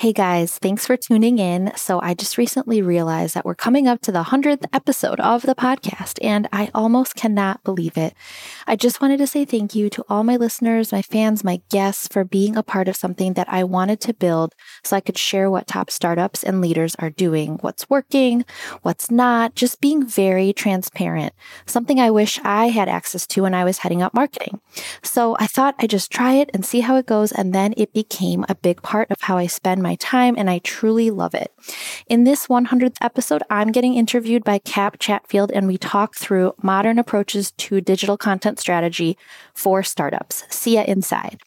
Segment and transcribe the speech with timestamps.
[0.00, 1.72] Hey guys, thanks for tuning in.
[1.76, 5.54] So, I just recently realized that we're coming up to the 100th episode of the
[5.54, 8.14] podcast, and I almost cannot believe it.
[8.66, 12.08] I just wanted to say thank you to all my listeners, my fans, my guests
[12.08, 15.50] for being a part of something that I wanted to build so I could share
[15.50, 18.46] what top startups and leaders are doing, what's working,
[18.80, 21.34] what's not, just being very transparent,
[21.66, 24.62] something I wish I had access to when I was heading up marketing.
[25.02, 27.92] So, I thought I'd just try it and see how it goes, and then it
[27.92, 31.34] became a big part of how I spend my my time, and I truly love
[31.34, 31.52] it.
[32.06, 36.96] In this 100th episode, I'm getting interviewed by Kap Chatfield, and we talk through modern
[36.96, 39.18] approaches to digital content strategy
[39.52, 40.44] for startups.
[40.48, 41.40] See ya inside.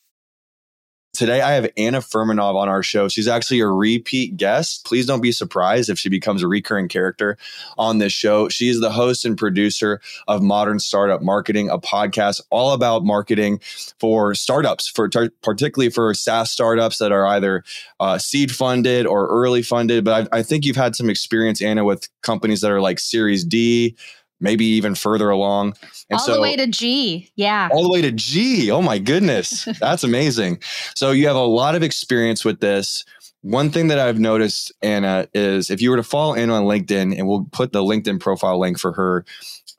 [1.14, 3.08] Today, I have Anna Furmanov on our show.
[3.08, 4.84] She's actually a repeat guest.
[4.84, 7.38] Please don't be surprised if she becomes a recurring character
[7.78, 8.50] on this show.
[8.50, 13.60] She is the host and producer of Modern Startup Marketing, a podcast all about marketing
[14.00, 15.08] for startups, for
[15.44, 17.64] particularly for SaaS startups that are either
[18.00, 20.04] uh, seed funded or early funded.
[20.04, 23.46] But I, I think you've had some experience, Anna, with companies that are like Series
[23.46, 23.96] D,
[24.44, 25.76] maybe even further along.
[26.10, 27.32] And all so, the way to G.
[27.36, 27.70] Yeah.
[27.72, 28.70] All the way to G.
[28.70, 29.66] Oh my goodness.
[29.80, 30.62] That's amazing.
[30.96, 33.06] So you have a lot of experience with this.
[33.42, 37.18] One thing that I've noticed, Anna, is if you were to follow Anna on LinkedIn,
[37.18, 39.26] and we'll put the LinkedIn profile link for her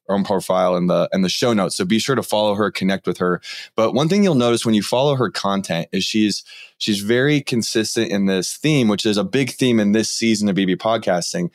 [0.09, 1.77] own profile in the in the show notes.
[1.77, 3.41] So be sure to follow her, connect with her.
[3.75, 6.45] But one thing you'll notice when you follow her content is she's
[6.77, 10.57] she's very consistent in this theme, which is a big theme in this season of
[10.57, 11.51] BB podcasting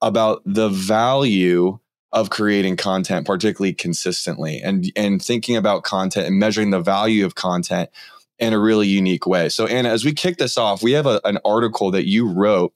[0.00, 1.78] about the value
[2.12, 7.34] of creating content particularly consistently and and thinking about content and measuring the value of
[7.34, 7.88] content
[8.38, 11.20] in a really unique way so anna as we kick this off we have a,
[11.24, 12.72] an article that you wrote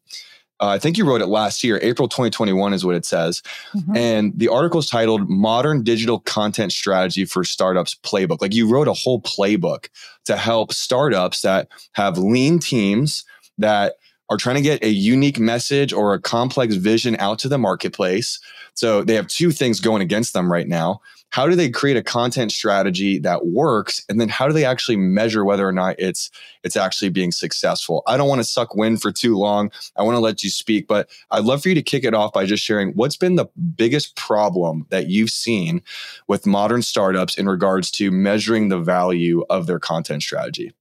[0.61, 3.43] uh, I think you wrote it last year, April 2021 is what it says.
[3.75, 3.97] Mm-hmm.
[3.97, 8.41] And the article is titled Modern Digital Content Strategy for Startups Playbook.
[8.41, 9.89] Like you wrote a whole playbook
[10.27, 13.25] to help startups that have lean teams
[13.59, 13.97] that
[14.35, 18.41] are trying to get a unique message or a complex vision out to the marketplace.
[18.75, 21.01] So they have two things going against them right now.
[21.31, 24.05] How do they create a content strategy that works?
[24.09, 26.31] And then how do they actually measure whether or not it's
[26.63, 28.03] it's actually being successful?
[28.07, 29.71] I don't want to suck wind for too long.
[29.97, 32.33] I want to let you speak, but I'd love for you to kick it off
[32.33, 33.47] by just sharing what's been the
[33.77, 35.83] biggest problem that you've seen
[36.29, 40.73] with modern startups in regards to measuring the value of their content strategy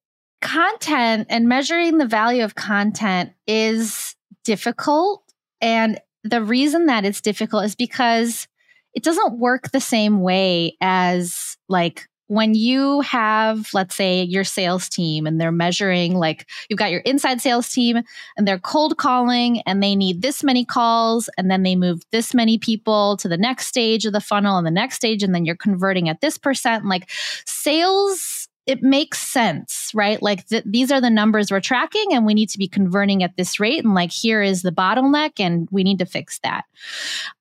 [0.43, 5.23] content and measuring the value of content is difficult.
[5.61, 8.47] And the reason that it's difficult is because
[8.93, 14.89] it doesn't work the same way as like when you have, let's say, your sales
[14.89, 18.01] team and they're measuring, like you've got your inside sales team
[18.35, 22.33] and they're cold calling and they need this many calls and then they move this
[22.33, 25.45] many people to the next stage of the funnel and the next stage and then
[25.45, 26.85] you're converting at this percent.
[26.85, 27.09] Like
[27.45, 28.32] sales
[28.65, 30.21] it makes sense, right?
[30.21, 33.35] Like th- these are the numbers we're tracking and we need to be converting at
[33.35, 33.83] this rate.
[33.83, 36.63] And like here is the bottleneck and we need to fix that.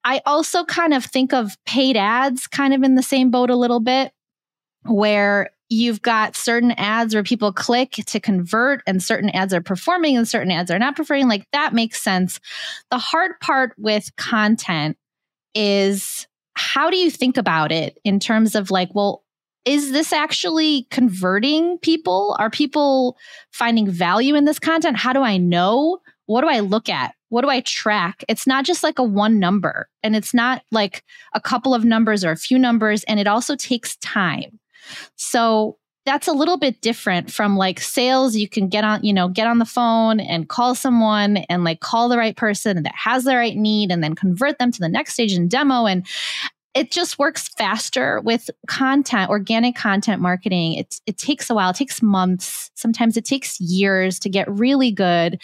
[0.05, 3.56] I also kind of think of paid ads kind of in the same boat a
[3.56, 4.12] little bit
[4.84, 10.16] where you've got certain ads where people click to convert and certain ads are performing
[10.16, 11.28] and certain ads are not performing.
[11.28, 12.41] Like that makes sense.
[12.91, 14.99] The hard part with content
[15.54, 19.22] is how do you think about it in terms of like, well,
[19.65, 22.37] is this actually converting people?
[22.39, 23.17] Are people
[23.50, 24.97] finding value in this content?
[24.97, 25.99] How do I know?
[26.27, 27.15] What do I look at?
[27.28, 28.25] What do I track?
[28.28, 32.25] It's not just like a one number and it's not like a couple of numbers
[32.25, 33.05] or a few numbers.
[33.05, 34.59] And it also takes time.
[35.17, 38.34] So that's a little bit different from like sales.
[38.34, 41.81] You can get on, you know, get on the phone and call someone and like
[41.81, 44.89] call the right person that has the right need and then convert them to the
[44.89, 45.87] next stage in demo.
[45.87, 46.05] And
[46.75, 50.75] it just works faster with content organic content marketing.
[50.75, 51.71] It, it takes a while.
[51.71, 52.71] It takes months.
[52.75, 55.41] Sometimes it takes years to get really good.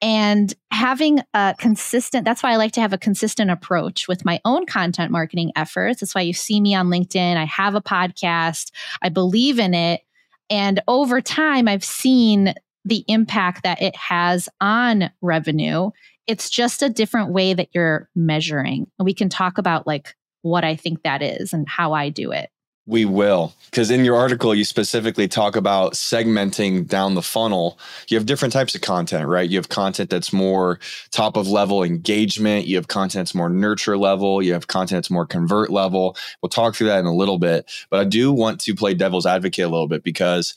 [0.00, 4.40] And having a consistent that's why i like to have a consistent approach with my
[4.44, 6.00] own content marketing efforts.
[6.00, 7.36] That's why you see me on linkedin.
[7.36, 8.70] I have a podcast.
[9.02, 10.02] I believe in it.
[10.50, 12.54] And over time i've seen
[12.84, 15.90] the impact that it has on revenue.
[16.26, 18.90] It's just a different way that you're measuring.
[18.98, 20.14] And we can talk about like
[20.44, 22.50] what I think that is and how I do it.
[22.86, 23.54] We will.
[23.70, 27.78] Because in your article, you specifically talk about segmenting down the funnel.
[28.08, 29.48] You have different types of content, right?
[29.48, 30.78] You have content that's more
[31.10, 32.66] top of level engagement.
[32.66, 34.42] You have content that's more nurture level.
[34.42, 36.14] You have content that's more convert level.
[36.42, 37.70] We'll talk through that in a little bit.
[37.88, 40.54] But I do want to play devil's advocate a little bit because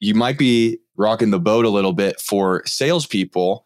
[0.00, 3.64] you might be rocking the boat a little bit for salespeople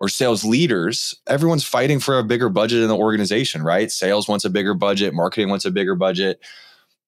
[0.00, 3.90] or sales leaders, everyone's fighting for a bigger budget in the organization, right?
[3.90, 6.40] Sales wants a bigger budget, marketing wants a bigger budget.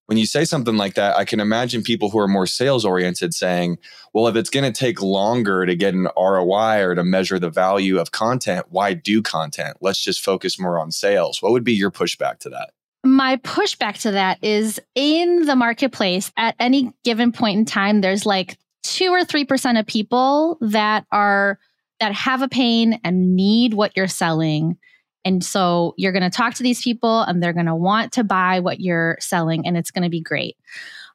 [0.06, 3.34] when you say something like that, I can imagine people who are more sales oriented
[3.34, 3.76] saying,
[4.14, 7.50] well, if it's going to take longer to get an ROI or to measure the
[7.50, 9.76] value of content, why do content?
[9.82, 11.42] Let's just focus more on sales.
[11.42, 12.70] What would be your pushback to that?
[13.04, 18.24] My pushback to that is in the marketplace at any given point in time, there's
[18.24, 21.58] like two or 3% of people that are
[22.00, 24.78] that have a pain and need what you're selling
[25.24, 28.24] and so you're going to talk to these people and they're going to want to
[28.24, 30.56] buy what you're selling and it's going to be great.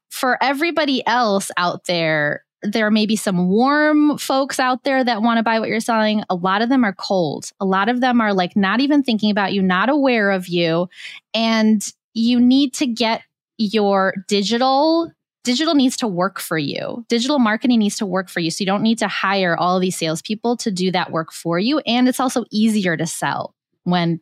[0.09, 5.37] For everybody else out there, there may be some warm folks out there that want
[5.37, 6.23] to buy what you're selling.
[6.29, 7.49] A lot of them are cold.
[7.59, 10.87] A lot of them are like not even thinking about you, not aware of you.
[11.33, 11.83] And
[12.13, 13.23] you need to get
[13.57, 15.11] your digital
[15.43, 17.05] digital needs to work for you.
[17.09, 18.49] Digital marketing needs to work for you.
[18.49, 21.79] So you don't need to hire all these salespeople to do that work for you.
[21.79, 23.53] And it's also easier to sell
[23.83, 24.19] when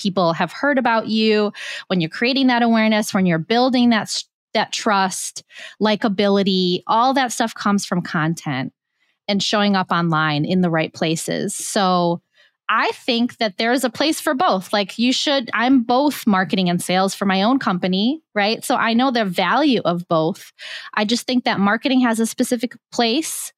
[0.00, 1.52] people have heard about you,
[1.86, 4.22] when you're creating that awareness, when you're building that
[4.54, 5.42] that trust,
[5.82, 8.72] likability, all that stuff comes from content
[9.26, 11.56] and showing up online in the right places.
[11.56, 12.22] So
[12.68, 14.72] I think that there is a place for both.
[14.72, 18.64] Like you should, I'm both marketing and sales for my own company, right?
[18.64, 20.52] So I know the value of both.
[20.94, 23.52] I just think that marketing has a specific place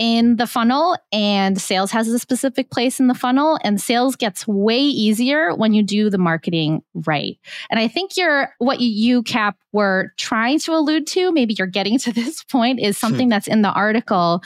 [0.00, 4.48] in the funnel and sales has a specific place in the funnel and sales gets
[4.48, 7.38] way easier when you do the marketing right.
[7.70, 11.98] And I think you're what you Kap were trying to allude to, maybe you're getting
[11.98, 13.06] to this point is hmm.
[13.06, 14.42] something that's in the article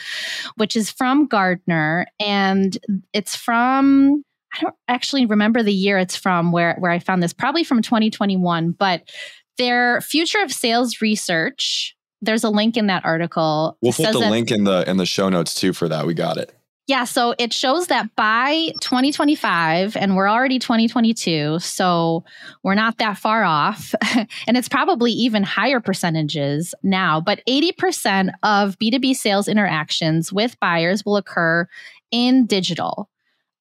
[0.56, 2.76] which is from Gartner and
[3.12, 7.32] it's from I don't actually remember the year it's from where where I found this
[7.32, 9.08] probably from 2021 but
[9.56, 11.93] their future of sales research
[12.24, 13.76] there's a link in that article.
[13.80, 16.06] We'll put the that, link in the in the show notes too for that.
[16.06, 16.54] We got it.
[16.86, 22.24] Yeah, so it shows that by 2025, and we're already 2022, so
[22.62, 23.94] we're not that far off.
[24.46, 31.06] and it's probably even higher percentages now, but 80% of B2B sales interactions with buyers
[31.06, 31.66] will occur
[32.10, 33.08] in digital.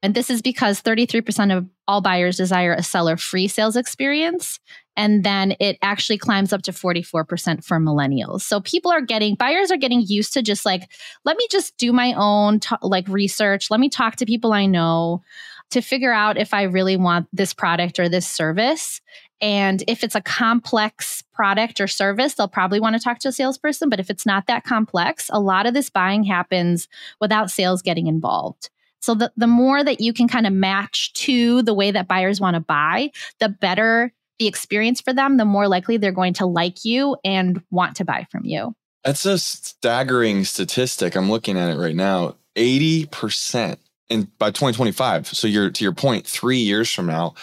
[0.02, 4.60] And this is because 33% of all buyers desire a seller free sales experience.
[4.96, 8.42] And then it actually climbs up to 44% for millennials.
[8.42, 10.90] So people are getting, buyers are getting used to just like,
[11.26, 13.72] let me just do my own t- like research.
[13.72, 15.24] Let me talk to people I know
[15.72, 19.02] to figure out if I really want this product or this service.
[19.42, 23.32] And if it's a complex product or service, they'll probably want to talk to a
[23.32, 23.90] salesperson.
[23.90, 26.88] But if it's not that complex, a lot of this buying happens
[27.20, 28.70] without sales getting involved.
[29.04, 32.40] So the, the more that you can kind of match to the way that buyers
[32.40, 36.46] want to buy, the better the experience for them, the more likely they're going to
[36.46, 38.74] like you and want to buy from you.
[39.04, 41.16] That's a staggering statistic.
[41.16, 42.38] I'm looking at it right now.
[42.56, 43.78] 80%
[44.10, 45.28] in by 2025.
[45.28, 47.36] So you're to your point, three years from now,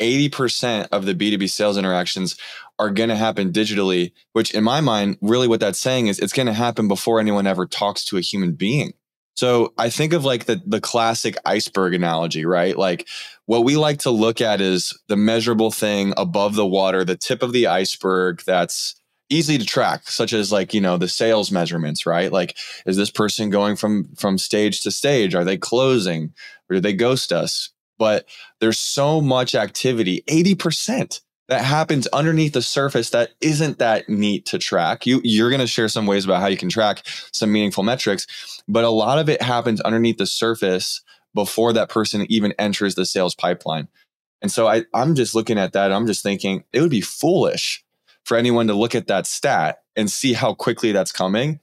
[0.00, 2.36] 80% of the B2B sales interactions
[2.78, 6.32] are going to happen digitally, which in my mind, really what that's saying is it's
[6.32, 8.92] going to happen before anyone ever talks to a human being.
[9.38, 12.76] So I think of like the the classic iceberg analogy, right?
[12.76, 13.06] Like
[13.46, 17.44] what we like to look at is the measurable thing above the water, the tip
[17.44, 19.00] of the iceberg that's
[19.30, 22.32] easy to track, such as like, you know, the sales measurements, right?
[22.32, 25.36] Like is this person going from from stage to stage?
[25.36, 26.34] Are they closing?
[26.68, 27.70] Or do they ghost us?
[27.96, 28.26] But
[28.58, 34.58] there's so much activity, 80% that happens underneath the surface that isn't that neat to
[34.58, 35.06] track.
[35.06, 37.02] You you're going to share some ways about how you can track
[37.32, 38.26] some meaningful metrics,
[38.68, 41.02] but a lot of it happens underneath the surface
[41.34, 43.88] before that person even enters the sales pipeline.
[44.42, 47.84] And so I I'm just looking at that I'm just thinking it would be foolish
[48.24, 51.60] for anyone to look at that stat and see how quickly that's coming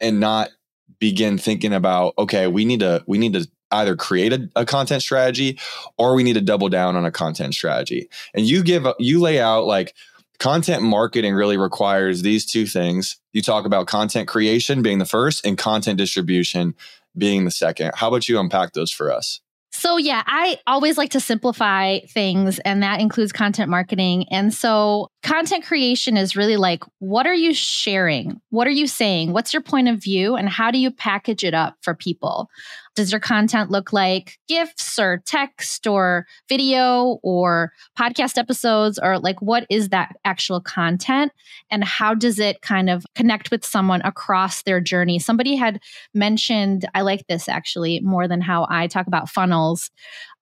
[0.00, 0.50] and not
[0.98, 5.02] begin thinking about okay, we need to we need to either create a, a, content
[5.02, 5.58] strategy
[5.98, 8.08] or we need to double down on a content strategy.
[8.34, 9.94] And you give you lay out like
[10.38, 13.18] content marketing really requires these two things.
[13.32, 16.74] You talk about content creation being the first and content distribution
[17.16, 17.92] being the second.
[17.94, 19.40] How about you unpack those for us?
[19.72, 24.26] So, yeah, I always like to simplify things, and that includes content marketing.
[24.28, 28.40] And so, content creation is really like, what are you sharing?
[28.50, 29.32] What are you saying?
[29.32, 30.34] What's your point of view?
[30.34, 32.48] And how do you package it up for people?
[32.96, 38.98] Does your content look like GIFs or text or video or podcast episodes?
[38.98, 41.32] Or like, what is that actual content?
[41.70, 45.18] And how does it kind of connect with someone across their journey?
[45.18, 45.80] Somebody had
[46.14, 49.90] mentioned, I like this actually more than how I talk about funnels.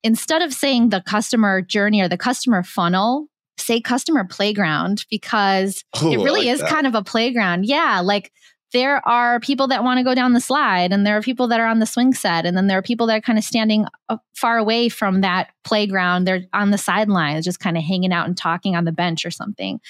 [0.04, 3.26] Instead of saying the customer journey or the customer funnel,
[3.58, 6.70] say customer playground because Ooh, it really like is that.
[6.70, 7.66] kind of a playground.
[7.66, 8.00] Yeah.
[8.04, 8.32] Like
[8.72, 11.60] there are people that want to go down the slide and there are people that
[11.60, 13.86] are on the swing set and then there are people that are kind of standing
[14.08, 18.26] uh, far away from that playground they're on the sidelines just kind of hanging out
[18.26, 19.80] and talking on the bench or something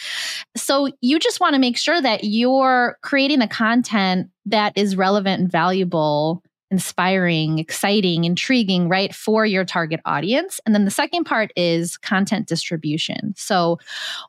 [0.56, 5.40] so you just want to make sure that you're creating the content that is relevant
[5.40, 10.60] and valuable inspiring, exciting, intriguing, right, for your target audience.
[10.66, 13.34] And then the second part is content distribution.
[13.36, 13.78] So,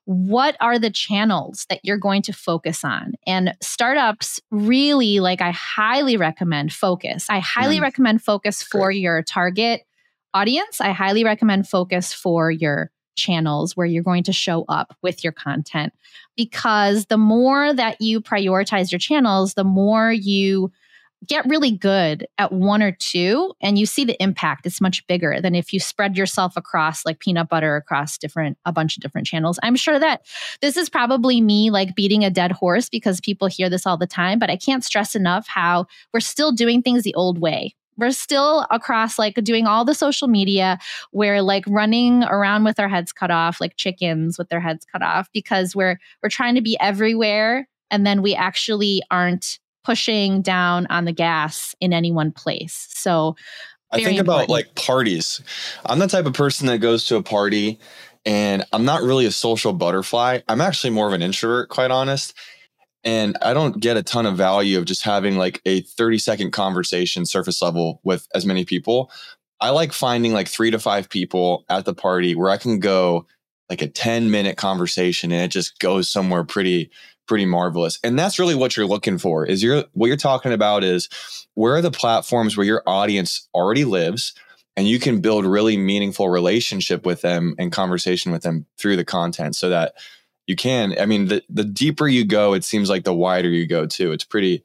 [0.05, 3.13] what are the channels that you're going to focus on?
[3.27, 7.25] And startups really, like, I highly recommend focus.
[7.29, 7.81] I highly mm.
[7.81, 9.01] recommend focus for Great.
[9.01, 9.81] your target
[10.33, 10.79] audience.
[10.79, 15.33] I highly recommend focus for your channels where you're going to show up with your
[15.33, 15.91] content
[16.37, 20.71] because the more that you prioritize your channels, the more you
[21.27, 25.41] get really good at one or two and you see the impact it's much bigger
[25.41, 29.27] than if you spread yourself across like peanut butter across different a bunch of different
[29.27, 29.59] channels.
[29.61, 30.25] I'm sure that
[30.61, 34.07] this is probably me like beating a dead horse because people hear this all the
[34.07, 37.75] time but i can't stress enough how we're still doing things the old way.
[37.97, 40.79] We're still across like doing all the social media
[41.11, 45.01] we're like running around with our heads cut off like chickens with their heads cut
[45.01, 50.87] off because we're we're trying to be everywhere and then we actually aren't pushing down
[50.87, 52.87] on the gas in any one place.
[52.91, 53.35] So
[53.91, 54.27] I think important.
[54.27, 55.41] about like parties.
[55.85, 57.79] I'm the type of person that goes to a party
[58.25, 60.39] and I'm not really a social butterfly.
[60.47, 62.33] I'm actually more of an introvert, quite honest.
[63.03, 66.51] And I don't get a ton of value of just having like a 30 second
[66.51, 69.09] conversation surface level with as many people.
[69.61, 73.25] I like finding like three to five people at the party where I can go
[73.69, 76.91] like a 10 minute conversation and it just goes somewhere pretty
[77.29, 77.99] pretty marvelous.
[78.03, 79.45] And that's really what you're looking for.
[79.45, 81.07] Is you're what you're talking about is
[81.53, 84.33] where are the platforms where your audience already lives
[84.75, 89.05] and you can build really meaningful relationship with them and conversation with them through the
[89.05, 89.93] content so that
[90.47, 93.67] you can I mean the the deeper you go it seems like the wider you
[93.67, 94.11] go too.
[94.11, 94.63] It's pretty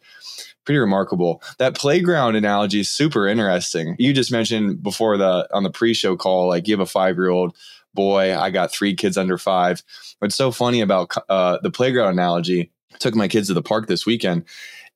[0.64, 1.42] pretty remarkable.
[1.58, 3.94] That playground analogy is super interesting.
[3.98, 7.54] You just mentioned before the on the pre-show call like you have a 5-year-old
[7.94, 8.36] boy.
[8.36, 9.82] I got three kids under five.
[10.18, 12.70] What's so funny about uh, the playground analogy?
[12.92, 14.44] I took my kids to the park this weekend,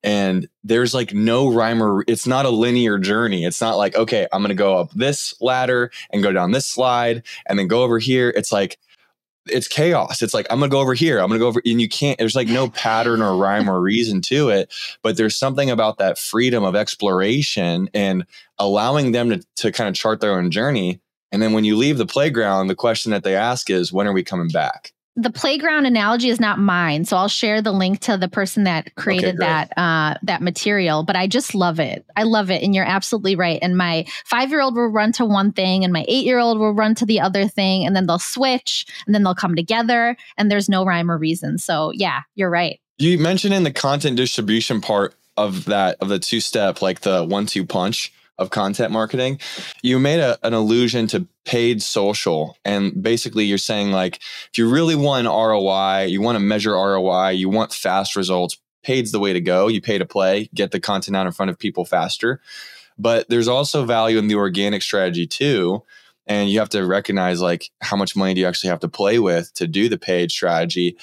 [0.03, 3.45] and there's like no rhyme or it's not a linear journey.
[3.45, 7.25] It's not like okay, I'm gonna go up this ladder and go down this slide
[7.47, 8.31] and then go over here.
[8.31, 8.79] It's like
[9.51, 10.23] it's chaos.
[10.23, 11.19] It's like I'm gonna go over here.
[11.19, 12.19] I'm gonna go over, and you can't.
[12.19, 14.73] There's like no pattern or rhyme or reason to it.
[15.03, 18.25] But there's something about that freedom of exploration and
[18.59, 21.01] allowing them to to kind of chart their own journey
[21.33, 24.13] and then when you leave the playground, the question that they ask is, when are
[24.13, 24.93] we coming back?
[25.17, 28.95] The playground analogy is not mine, so I'll share the link to the person that
[28.95, 31.03] created okay, that uh, that material.
[31.03, 32.07] But I just love it.
[32.17, 33.59] I love it, and you're absolutely right.
[33.61, 36.61] And my five year old will run to one thing, and my eight year old
[36.61, 40.17] will run to the other thing, and then they'll switch, and then they'll come together,
[40.37, 41.59] and there's no rhyme or reason.
[41.59, 42.79] So yeah, you're right.
[42.99, 47.25] You mentioned in the content distribution part of that of the two step, like the
[47.25, 49.41] one two punch of content marketing.
[49.83, 52.57] You made a, an allusion to paid social.
[52.65, 57.31] And basically, you're saying, like, if you really want ROI, you want to measure ROI,
[57.31, 59.69] you want fast results, paid's the way to go.
[59.69, 62.41] You pay to play, get the content out in front of people faster.
[62.97, 65.83] But there's also value in the organic strategy too.
[66.27, 69.19] And you have to recognize, like, how much money do you actually have to play
[69.19, 70.97] with to do the paid strategy?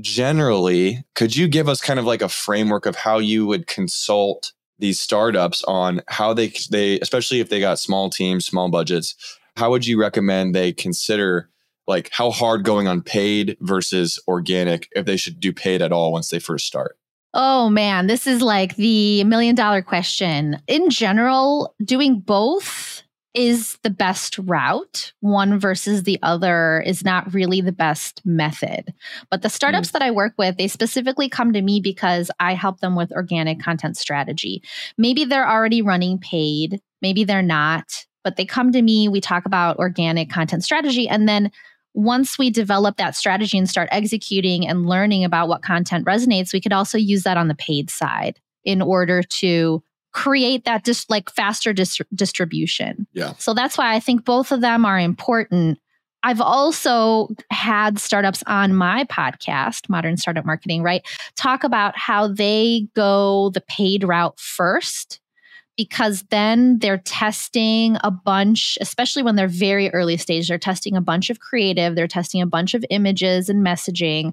[0.00, 4.52] Generally, could you give us kind of like a framework of how you would consult
[4.78, 9.14] these startups on how they they especially if they got small teams, small budgets,
[9.56, 11.50] how would you recommend they consider
[11.86, 16.12] like how hard going on paid versus organic if they should do paid at all
[16.12, 16.98] once they first start?
[17.34, 20.60] Oh man, this is like the million dollar question.
[20.66, 23.02] In general, doing both
[23.36, 25.12] is the best route.
[25.20, 28.94] One versus the other is not really the best method.
[29.30, 29.92] But the startups mm.
[29.92, 33.60] that I work with, they specifically come to me because I help them with organic
[33.60, 34.62] content strategy.
[34.96, 39.44] Maybe they're already running paid, maybe they're not, but they come to me, we talk
[39.44, 41.52] about organic content strategy, and then
[41.92, 46.60] once we develop that strategy and start executing and learning about what content resonates, we
[46.60, 49.82] could also use that on the paid side in order to
[50.16, 53.06] create that just like faster dis- distribution.
[53.12, 53.34] Yeah.
[53.36, 55.78] So that's why I think both of them are important.
[56.22, 61.06] I've also had startups on my podcast, Modern Startup Marketing, right?
[61.36, 65.20] Talk about how they go the paid route first
[65.76, 71.00] because then they're testing a bunch, especially when they're very early stage, they're testing a
[71.00, 74.32] bunch of creative, they're testing a bunch of images and messaging.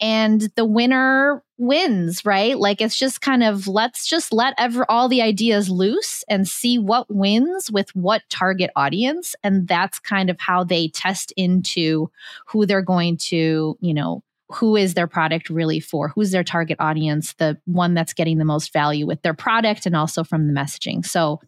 [0.00, 2.58] And the winner wins, right?
[2.58, 6.78] Like it's just kind of let's just let ever all the ideas loose and see
[6.78, 9.36] what wins with what target audience.
[9.44, 12.10] And that's kind of how they test into
[12.46, 16.08] who they're going to, you know, who is their product really for?
[16.08, 17.34] Who's their target audience?
[17.34, 21.04] The one that's getting the most value with their product and also from the messaging.
[21.04, 21.40] So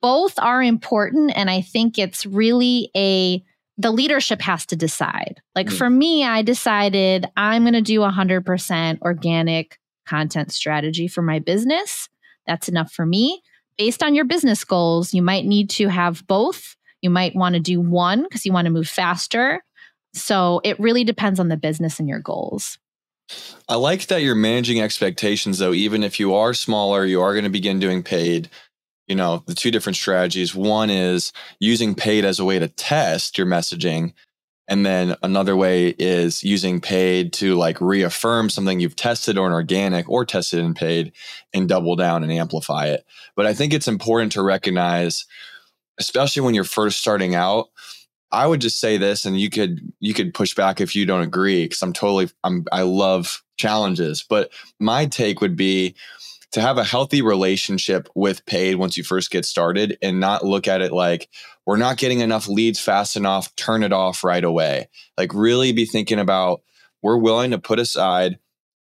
[0.00, 1.32] both are important.
[1.34, 3.44] And I think it's really a,
[3.78, 5.40] the leadership has to decide.
[5.54, 5.76] Like mm-hmm.
[5.76, 12.08] for me, I decided I'm going to do 100% organic content strategy for my business.
[12.46, 13.42] That's enough for me.
[13.78, 16.76] Based on your business goals, you might need to have both.
[17.00, 19.62] You might want to do one because you want to move faster
[20.14, 22.78] so it really depends on the business and your goals.
[23.68, 27.44] I like that you're managing expectations though, even if you are smaller, you are going
[27.44, 28.50] to begin doing paid.
[29.06, 30.54] You know, the two different strategies.
[30.54, 34.12] One is using paid as a way to test your messaging.
[34.68, 40.08] And then another way is using paid to like reaffirm something you've tested on organic
[40.08, 41.12] or tested in paid
[41.52, 43.04] and double down and amplify it.
[43.34, 45.26] But I think it's important to recognize,
[45.98, 47.68] especially when you're first starting out,
[48.32, 51.22] I would just say this, and you could you could push back if you don't
[51.22, 54.24] agree, because I'm totally I'm I love challenges.
[54.28, 55.94] But my take would be
[56.52, 60.68] to have a healthy relationship with paid once you first get started and not look
[60.68, 61.28] at it like
[61.64, 64.88] we're not getting enough leads fast enough, turn it off right away.
[65.16, 66.62] Like really be thinking about
[67.02, 68.38] we're willing to put aside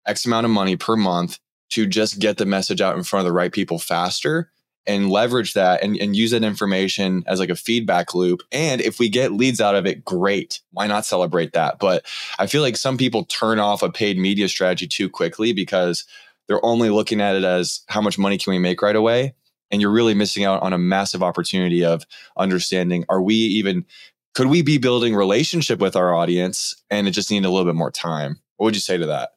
[0.06, 1.40] X amount of money per month
[1.70, 4.52] to just get the message out in front of the right people faster
[4.88, 8.42] and leverage that and, and use that information as like a feedback loop.
[8.52, 10.62] And if we get leads out of it, great.
[10.72, 11.80] Why not celebrate that?
[11.80, 12.06] But
[12.40, 16.06] I feel like some people turn off a paid media strategy too quickly because
[16.48, 19.36] they're only looking at it as how much money can we make right away?
[19.70, 22.06] And you're really missing out on a massive opportunity of
[22.38, 23.86] understanding are we even
[24.34, 27.76] could we be building relationship with our audience and it just needed a little bit
[27.76, 28.40] more time?
[28.58, 29.32] What would you say to that?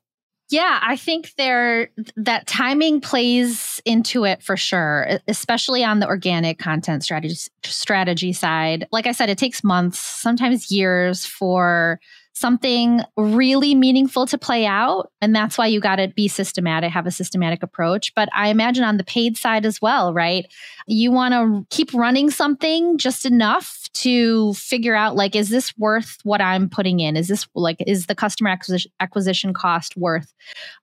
[0.51, 6.59] Yeah, I think there that timing plays into it for sure, especially on the organic
[6.59, 8.89] content strategy strategy side.
[8.91, 12.01] Like I said, it takes months, sometimes years for
[12.33, 15.13] something really meaningful to play out.
[15.21, 18.15] And that's why you got to be systematic, have a systematic approach.
[18.15, 20.47] But I imagine on the paid side as well, right?
[20.87, 26.19] You want to keep running something just enough to figure out like, is this worth
[26.23, 27.17] what I'm putting in?
[27.17, 30.33] Is this like, is the customer acquisition, acquisition cost worth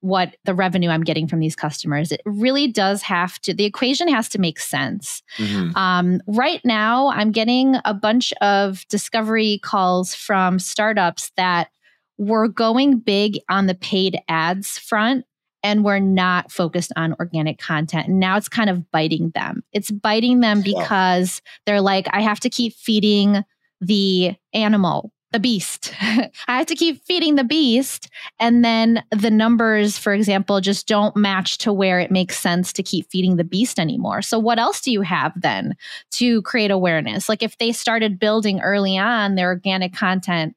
[0.01, 2.11] what the revenue I'm getting from these customers?
[2.11, 5.23] It really does have to, the equation has to make sense.
[5.37, 5.75] Mm-hmm.
[5.77, 11.69] Um, right now, I'm getting a bunch of discovery calls from startups that
[12.17, 15.25] were going big on the paid ads front
[15.63, 18.07] and we're not focused on organic content.
[18.07, 19.63] And now it's kind of biting them.
[19.73, 23.43] It's biting them because they're like, I have to keep feeding
[23.81, 25.93] the animal the beast.
[26.01, 28.09] I have to keep feeding the beast.
[28.39, 32.83] And then the numbers, for example, just don't match to where it makes sense to
[32.83, 34.21] keep feeding the beast anymore.
[34.21, 35.75] So, what else do you have then
[36.11, 37.27] to create awareness?
[37.27, 40.55] Like, if they started building early on their organic content,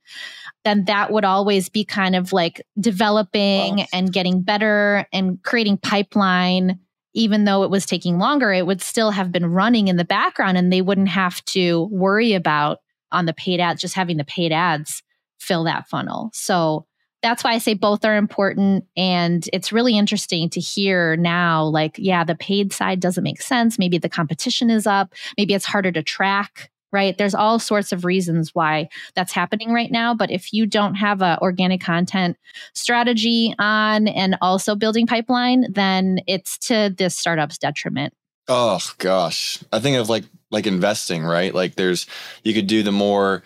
[0.64, 3.86] then that would always be kind of like developing wow.
[3.92, 6.78] and getting better and creating pipeline
[7.12, 10.56] even though it was taking longer, it would still have been running in the background
[10.56, 12.78] and they wouldn't have to worry about
[13.12, 15.02] on the paid ads, just having the paid ads
[15.38, 16.30] fill that funnel.
[16.32, 16.86] So
[17.22, 18.84] that's why I say both are important.
[18.96, 23.78] And it's really interesting to hear now, like, yeah, the paid side doesn't make sense.
[23.78, 25.12] Maybe the competition is up.
[25.36, 27.16] Maybe it's harder to track, right?
[27.16, 30.14] There's all sorts of reasons why that's happening right now.
[30.14, 32.36] But if you don't have a organic content
[32.74, 38.14] strategy on and also building pipeline, then it's to this startup's detriment.
[38.48, 39.62] Oh gosh.
[39.72, 41.54] I think of like like investing, right?
[41.54, 42.06] Like there's
[42.42, 43.44] you could do the more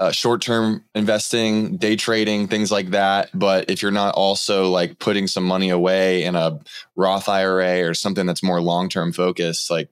[0.00, 3.28] uh, short-term investing, day trading, things like that.
[3.34, 6.58] But if you're not also like putting some money away in a
[6.96, 9.90] Roth IRA or something that's more long-term focused, like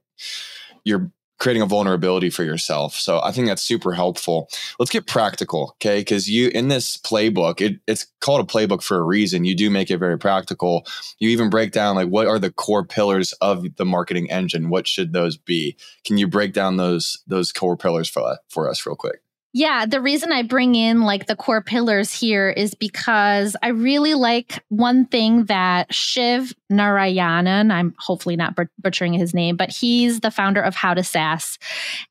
[0.82, 2.94] you're creating a vulnerability for yourself.
[2.94, 4.48] So I think that's super helpful.
[4.78, 6.00] Let's get practical, okay?
[6.00, 9.44] Because you in this playbook, it, it's called a playbook for a reason.
[9.44, 10.86] You do make it very practical.
[11.18, 14.68] You even break down like what are the core pillars of the marketing engine?
[14.68, 15.76] What should those be?
[16.04, 19.20] Can you break down those those core pillars for for us real quick?
[19.54, 24.12] Yeah, the reason I bring in like the core pillars here is because I really
[24.12, 30.30] like one thing that Shiv Narayanan, I'm hopefully not butchering his name, but he's the
[30.30, 31.58] founder of How to SaaS.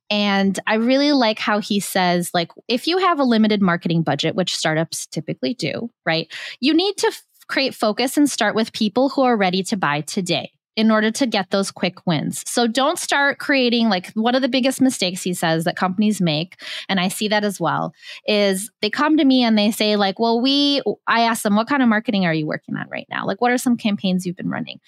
[0.10, 4.36] And I really like how he says, like, if you have a limited marketing budget,
[4.36, 6.28] which startups typically do, right?
[6.60, 10.02] You need to f- create focus and start with people who are ready to buy
[10.02, 12.44] today in order to get those quick wins.
[12.46, 16.62] So don't start creating like one of the biggest mistakes he says that companies make
[16.88, 17.94] and I see that as well
[18.28, 21.68] is they come to me and they say like, "Well, we I ask them what
[21.68, 23.26] kind of marketing are you working on right now?
[23.26, 24.80] Like what are some campaigns you've been running?"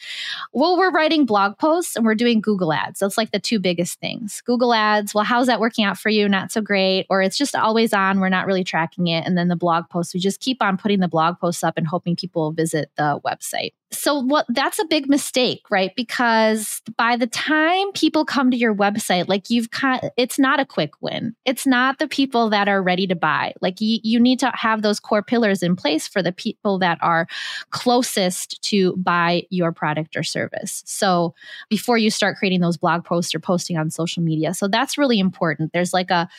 [0.54, 2.99] Well, we're writing blog posts and we're doing Google Ads.
[2.99, 4.41] That's like the two biggest things.
[4.45, 6.30] Google Ads, well, how's that working out for you?
[6.30, 9.47] Not so great or it's just always on, we're not really tracking it and then
[9.47, 12.52] the blog posts, we just keep on putting the blog posts up and hoping people
[12.52, 15.91] visit the website so what that's a big mistake right?
[15.95, 20.65] Because by the time people come to your website like you've kind it's not a
[20.65, 21.36] quick win.
[21.45, 23.54] It's not the people that are ready to buy.
[23.62, 26.97] Like you, you need to have those core pillars in place for the people that
[27.02, 27.28] are
[27.71, 30.84] closest to buy your product or service.
[30.86, 31.34] So
[31.69, 34.54] before you start creating those blog posts or posting on social media.
[34.54, 35.73] So that's really important.
[35.73, 36.30] There's like a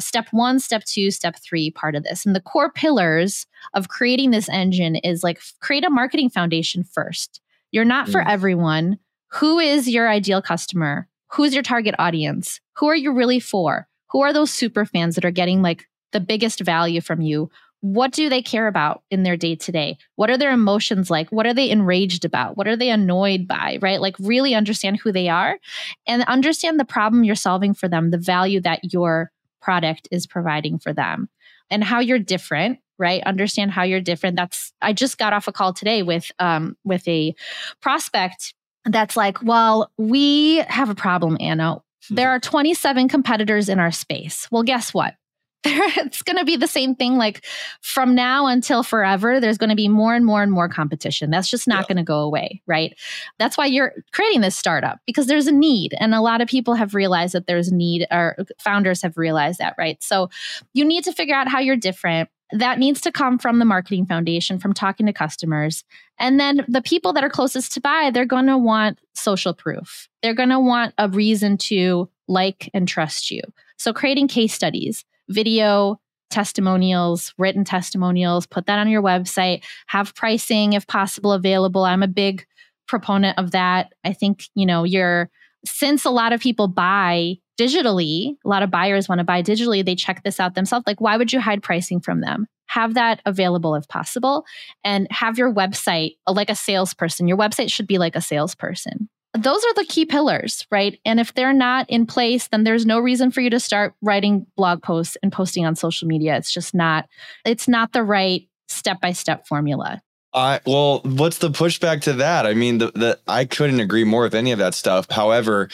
[0.00, 2.26] step one step two step three part of this.
[2.26, 7.40] And the core pillars of creating this engine is like create a marketing foundation first.
[7.70, 8.28] You're not for mm.
[8.28, 8.98] everyone.
[9.32, 11.08] Who is your ideal customer?
[11.32, 12.60] Who's your target audience?
[12.76, 13.86] Who are you really for?
[14.10, 17.50] Who are those super fans that are getting like the biggest value from you?
[17.80, 19.98] What do they care about in their day to day?
[20.16, 21.30] What are their emotions like?
[21.30, 22.56] What are they enraged about?
[22.56, 23.78] What are they annoyed by?
[23.80, 24.00] Right?
[24.00, 25.58] Like, really understand who they are
[26.06, 30.78] and understand the problem you're solving for them, the value that your product is providing
[30.78, 31.28] for them,
[31.70, 33.22] and how you're different right?
[33.24, 34.36] Understand how you're different.
[34.36, 37.34] That's i just got off a call today with um with a
[37.80, 41.78] prospect that's like well we have a problem anna.
[42.10, 44.48] There are 27 competitors in our space.
[44.50, 45.14] Well guess what?
[45.64, 47.44] It's going to be the same thing like
[47.82, 51.30] from now until forever there's going to be more and more and more competition.
[51.30, 51.88] That's just not yeah.
[51.88, 52.96] going to go away right?
[53.38, 56.74] That's why you're creating this startup because there's a need and a lot of people
[56.74, 60.02] have realized that there's a need or founders have realized that right?
[60.02, 60.30] So
[60.72, 64.06] you need to figure out how you're different that needs to come from the marketing
[64.06, 65.84] foundation, from talking to customers.
[66.18, 70.08] And then the people that are closest to buy, they're going to want social proof.
[70.22, 73.42] They're going to want a reason to like and trust you.
[73.76, 80.74] So creating case studies, video, testimonials, written testimonials, put that on your website, have pricing
[80.74, 81.84] if possible available.
[81.84, 82.46] I'm a big
[82.86, 83.92] proponent of that.
[84.04, 85.30] I think, you know, you're
[85.64, 89.84] since a lot of people buy digitally, a lot of buyers want to buy digitally,
[89.84, 90.86] they check this out themselves.
[90.86, 92.46] Like, why would you hide pricing from them?
[92.66, 94.44] Have that available if possible
[94.84, 97.26] and have your website uh, like a salesperson.
[97.26, 99.08] Your website should be like a salesperson.
[99.34, 100.98] Those are the key pillars, right?
[101.04, 104.46] And if they're not in place, then there's no reason for you to start writing
[104.56, 106.36] blog posts and posting on social media.
[106.36, 107.08] It's just not,
[107.44, 110.00] it's not the right step by step formula.
[110.34, 112.46] I well, what's the pushback to that?
[112.46, 115.10] I mean, the, the I couldn't agree more with any of that stuff.
[115.10, 115.68] However,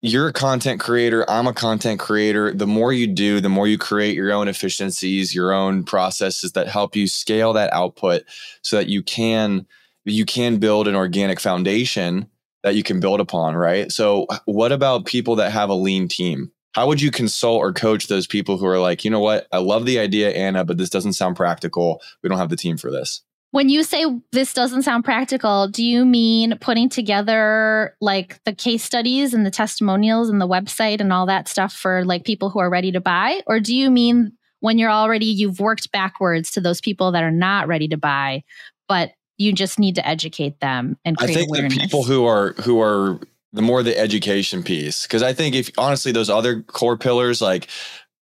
[0.00, 1.28] you're a content creator.
[1.30, 2.52] I'm a content creator.
[2.52, 6.68] The more you do, the more you create your own efficiencies, your own processes that
[6.68, 8.22] help you scale that output
[8.62, 9.66] so that you can
[10.04, 12.26] you can build an organic foundation
[12.64, 13.92] that you can build upon, right?
[13.92, 16.50] So what about people that have a lean team?
[16.74, 19.58] How would you consult or coach those people who are like, you know what, I
[19.58, 22.00] love the idea, Anna, but this doesn't sound practical.
[22.22, 23.22] We don't have the team for this.
[23.52, 28.82] When you say this doesn't sound practical, do you mean putting together like the case
[28.82, 32.58] studies and the testimonials and the website and all that stuff for like people who
[32.58, 33.42] are ready to buy?
[33.46, 37.30] Or do you mean when you're already, you've worked backwards to those people that are
[37.30, 38.42] not ready to buy,
[38.88, 41.74] but you just need to educate them and create I think awareness?
[41.74, 43.20] the people who are, who are,
[43.52, 45.06] the more the education piece.
[45.06, 47.68] Cause I think if honestly, those other core pillars, like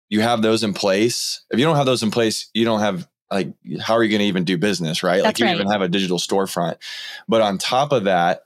[0.10, 1.44] you have those in place.
[1.52, 4.20] If you don't have those in place, you don't have like how are you going
[4.20, 5.24] to even do business right?
[5.24, 5.56] That's like you right.
[5.56, 6.78] even have a digital storefront.
[7.28, 8.44] But on top of that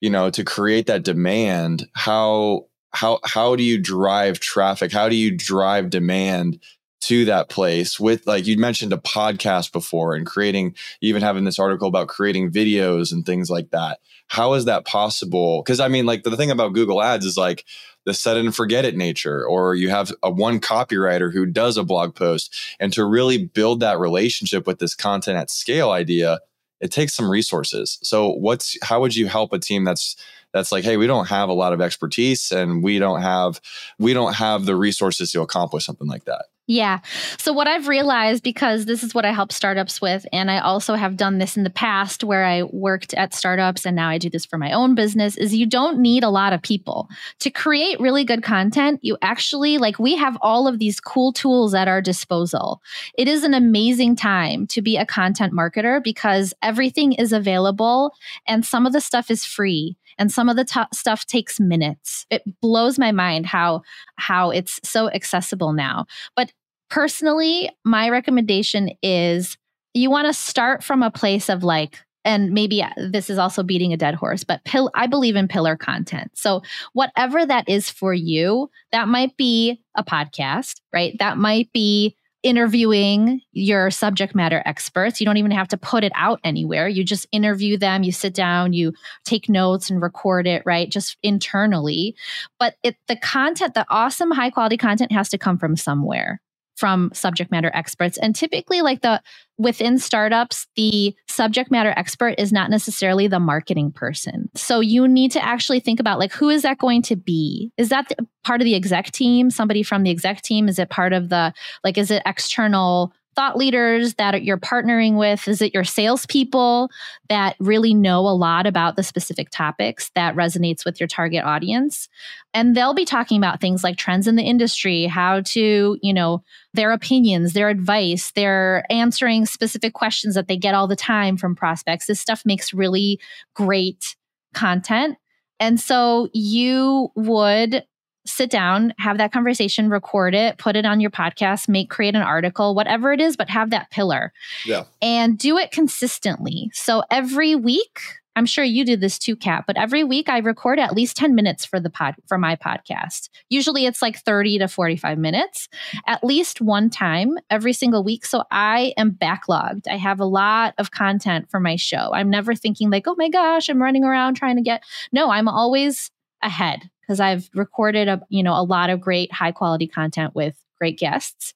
[0.00, 4.90] you know to create that demand how how how do you drive traffic?
[4.90, 6.60] How do you drive demand
[7.06, 11.58] to that place with like you mentioned a podcast before and creating even having this
[11.58, 16.06] article about creating videos and things like that how is that possible because i mean
[16.06, 17.64] like the thing about google ads is like
[18.06, 21.84] the set and forget it nature, or you have a one copywriter who does a
[21.84, 22.54] blog post.
[22.78, 26.38] And to really build that relationship with this content at scale idea,
[26.80, 27.98] it takes some resources.
[28.02, 30.16] So what's how would you help a team that's
[30.52, 33.60] that's like, hey, we don't have a lot of expertise and we don't have
[33.98, 36.46] we don't have the resources to accomplish something like that.
[36.68, 36.98] Yeah.
[37.38, 40.94] So, what I've realized, because this is what I help startups with, and I also
[40.94, 44.28] have done this in the past where I worked at startups and now I do
[44.28, 47.08] this for my own business, is you don't need a lot of people.
[47.40, 51.72] To create really good content, you actually, like, we have all of these cool tools
[51.72, 52.82] at our disposal.
[53.16, 58.12] It is an amazing time to be a content marketer because everything is available
[58.48, 62.26] and some of the stuff is free and some of the t- stuff takes minutes.
[62.30, 63.82] It blows my mind how
[64.16, 66.06] how it's so accessible now.
[66.34, 66.52] But
[66.90, 69.56] personally, my recommendation is
[69.94, 73.62] you want to start from a place of like and maybe uh, this is also
[73.62, 76.32] beating a dead horse, but pill, I believe in pillar content.
[76.34, 76.60] So,
[76.92, 81.16] whatever that is for you, that might be a podcast, right?
[81.20, 85.20] That might be interviewing your subject matter experts.
[85.20, 86.88] You don't even have to put it out anywhere.
[86.88, 88.92] You just interview them, you sit down, you
[89.24, 90.90] take notes and record it, right?
[90.90, 92.14] Just internally.
[92.58, 96.40] But it the content, the awesome high quality content has to come from somewhere
[96.76, 98.18] from subject matter experts.
[98.18, 99.20] And typically, like the
[99.58, 104.50] within startups, the subject matter expert is not necessarily the marketing person.
[104.54, 107.72] So you need to actually think about like who is that going to be?
[107.76, 108.12] Is that
[108.44, 109.50] part of the exec team?
[109.50, 110.68] Somebody from the exec team?
[110.68, 115.46] Is it part of the like is it external thought leaders that you're partnering with?
[115.46, 116.90] Is it your salespeople
[117.28, 122.08] that really know a lot about the specific topics that resonates with your target audience?
[122.54, 126.42] And they'll be talking about things like trends in the industry, how to, you know,
[126.72, 131.54] their opinions, their advice, they're answering specific questions that they get all the time from
[131.54, 132.06] prospects.
[132.06, 133.20] This stuff makes really
[133.54, 134.16] great
[134.54, 135.18] content.
[135.60, 137.84] And so you would
[138.26, 142.22] sit down, have that conversation, record it, put it on your podcast, make create an
[142.22, 144.32] article, whatever it is, but have that pillar.
[144.64, 144.84] Yeah.
[145.00, 146.70] And do it consistently.
[146.72, 148.00] So every week,
[148.36, 151.34] I'm sure you do this too, Kap, but every week I record at least 10
[151.34, 153.30] minutes for the pod for my podcast.
[153.48, 155.68] Usually it's like 30 to 45 minutes,
[156.06, 158.26] at least one time every single week.
[158.26, 159.88] So I am backlogged.
[159.88, 162.12] I have a lot of content for my show.
[162.12, 165.48] I'm never thinking like, oh my gosh, I'm running around trying to get no, I'm
[165.48, 166.10] always
[166.42, 170.56] ahead because I've recorded a you know a lot of great high quality content with
[170.78, 171.54] great guests.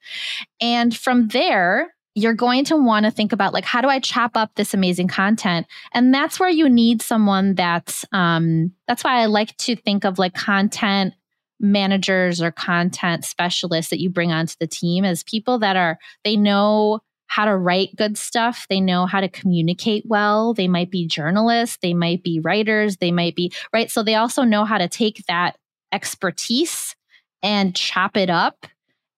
[0.61, 4.33] And from there, you're going to want to think about like how do I chop
[4.37, 5.67] up this amazing content?
[5.93, 10.19] And that's where you need someone that's um that's why I like to think of
[10.19, 11.15] like content
[11.61, 16.37] managers or content specialists that you bring onto the team as people that are they
[16.37, 18.67] know how to write good stuff.
[18.69, 20.53] They know how to communicate well.
[20.53, 23.89] They might be journalists, they might be writers, they might be, right?
[23.89, 25.57] So they also know how to take that
[25.93, 26.97] expertise
[27.41, 28.67] and chop it up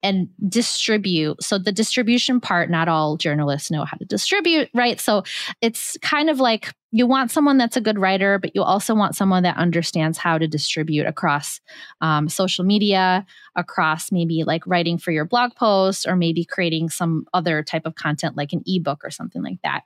[0.03, 1.43] and distribute.
[1.43, 5.01] So the distribution part, not all journalists know how to distribute, right?
[5.01, 5.23] So
[5.63, 9.17] it's kind of like you want someone that's a good writer, but you also want
[9.17, 11.59] someone that understands how to distribute across
[12.03, 13.25] um, social media,
[13.57, 17.95] across maybe like writing for your blog post, or maybe creating some other type of
[17.95, 19.85] content like an ebook or something like that.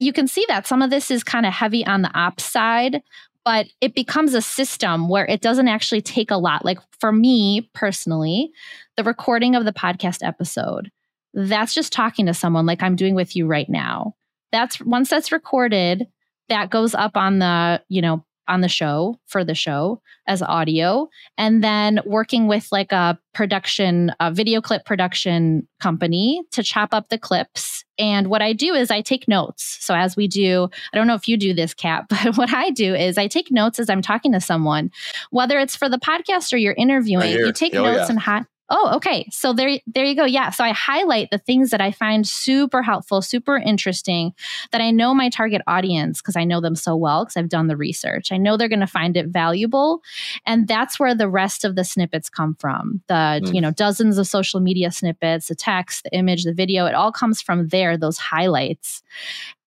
[0.00, 3.02] You can see that some of this is kind of heavy on the ops side,
[3.44, 6.64] but it becomes a system where it doesn't actually take a lot.
[6.64, 8.50] Like for me personally,
[8.96, 10.90] the recording of the podcast episode,
[11.34, 14.14] that's just talking to someone like I'm doing with you right now.
[14.52, 16.06] That's once that's recorded,
[16.48, 21.08] that goes up on the, you know, on the show for the show as audio.
[21.36, 27.08] And then working with like a production a video clip production company to chop up
[27.08, 27.84] the clips.
[27.98, 29.78] And what i do is i take notes.
[29.80, 32.70] So as we do i don't know if you do this Kap but what i
[32.70, 34.90] do is i take notes as i'm talking to someone.
[35.30, 38.10] Whether it's for the podcast or you're interviewing you take oh, notes yeah.
[38.10, 39.28] and hot Oh, okay.
[39.30, 40.24] So there, there you go.
[40.24, 40.50] Yeah.
[40.50, 44.34] So I highlight the things that I find super helpful, super interesting,
[44.72, 47.68] that I know my target audience because I know them so well because I've done
[47.68, 48.32] the research.
[48.32, 50.02] I know they're going to find it valuable,
[50.46, 53.02] and that's where the rest of the snippets come from.
[53.06, 53.54] The mm.
[53.54, 56.86] you know dozens of social media snippets, the text, the image, the video.
[56.86, 57.96] It all comes from there.
[57.96, 59.02] Those highlights,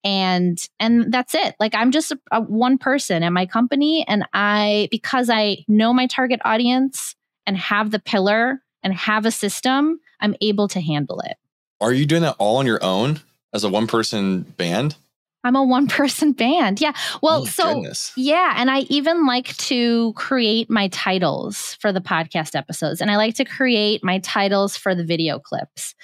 [0.04, 4.24] and and that's it like i'm just a, a, one person at my company and
[4.32, 10.00] i because i know my target audience and have the pillar and have a system,
[10.20, 11.38] I'm able to handle it.
[11.82, 13.22] Are you doing that all on your own
[13.54, 14.96] as a one person band?
[15.44, 16.82] I'm a one person band.
[16.82, 16.94] Yeah.
[17.22, 18.12] Well, oh, so goodness.
[18.18, 18.56] yeah.
[18.58, 23.02] And I even like to create my titles for the podcast episodes.
[23.02, 25.96] And I like to create my titles for the video clips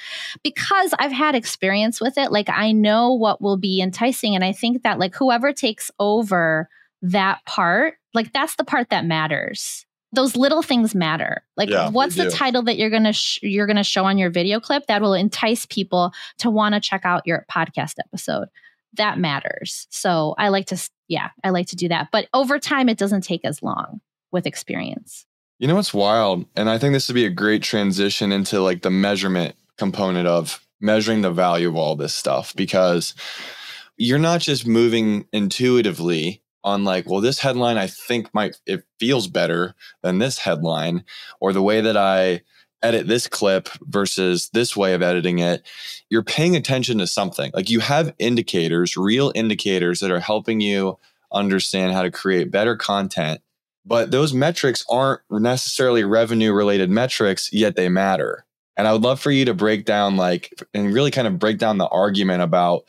[0.44, 2.32] because I've had experience with it.
[2.32, 4.36] Like I know what will be enticing.
[4.36, 6.70] And I think that like whoever takes over
[7.02, 9.85] that part, like that's the part that matters
[10.16, 11.44] those little things matter.
[11.58, 14.18] Like yeah, what's the title that you're going to sh- you're going to show on
[14.18, 18.48] your video clip that will entice people to want to check out your podcast episode.
[18.94, 19.88] That matters.
[19.90, 22.10] So I like to yeah, I like to do that.
[22.12, 24.02] But over time it doesn't take as long
[24.32, 25.26] with experience.
[25.60, 26.46] You know what's wild?
[26.56, 30.66] And I think this would be a great transition into like the measurement component of
[30.82, 33.14] measuring the value of all this stuff because
[33.98, 39.28] you're not just moving intuitively on like, well, this headline I think might it feels
[39.28, 41.06] better than this headline,
[41.40, 42.42] or the way that I
[42.82, 45.66] edit this clip versus this way of editing it,
[46.10, 47.52] you're paying attention to something.
[47.54, 51.00] Like you have indicators, real indicators that are helping you
[51.32, 53.42] understand how to create better content.
[53.86, 58.46] But those metrics aren't necessarily revenue related metrics, yet they matter.
[58.78, 61.60] And I would love for you to break down, like, and really kind of break
[61.60, 62.86] down the argument about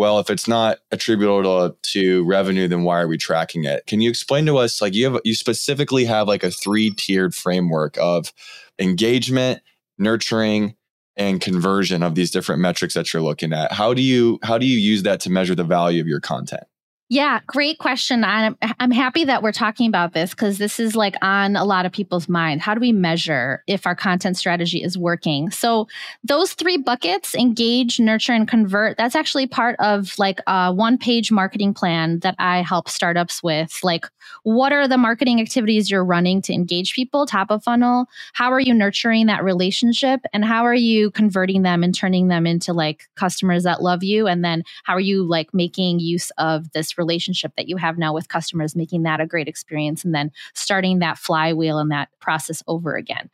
[0.00, 3.86] well, if it's not attributable to revenue, then why are we tracking it?
[3.86, 7.34] Can you explain to us, like you have, you specifically have like a three tiered
[7.34, 8.32] framework of
[8.78, 9.60] engagement,
[9.98, 10.74] nurturing,
[11.16, 13.72] and conversion of these different metrics that you're looking at.
[13.72, 16.64] How do you how do you use that to measure the value of your content?
[17.12, 18.22] Yeah, great question.
[18.22, 21.84] I'm, I'm happy that we're talking about this because this is like on a lot
[21.84, 22.60] of people's mind.
[22.60, 25.50] How do we measure if our content strategy is working?
[25.50, 25.88] So,
[26.22, 31.32] those three buckets engage, nurture, and convert that's actually part of like a one page
[31.32, 33.80] marketing plan that I help startups with.
[33.82, 34.06] Like,
[34.44, 38.06] what are the marketing activities you're running to engage people, top of funnel?
[38.34, 40.20] How are you nurturing that relationship?
[40.32, 44.28] And how are you converting them and turning them into like customers that love you?
[44.28, 46.99] And then how are you like making use of this?
[47.00, 50.98] Relationship that you have now with customers, making that a great experience, and then starting
[50.98, 53.30] that flywheel and that process over again.